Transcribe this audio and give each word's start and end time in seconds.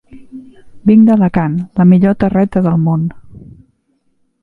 Vinc 0.91 1.03
d'Alacant, 1.09 1.59
la 1.83 1.87
millor 1.91 2.19
terreta 2.25 2.67
del 2.71 2.83
mon. 2.89 3.09